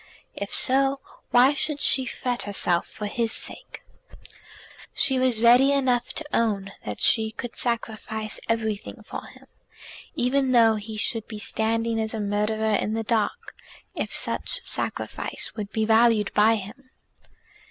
[0.33, 0.99] If so,
[1.29, 3.83] why should she fret herself for his sake?
[4.95, 9.45] She was ready enough to own that she could sacrifice everything for him,
[10.15, 13.53] even though he should be standing as a murderer in the dock,
[13.93, 16.89] if such sacrifice would be valued by him.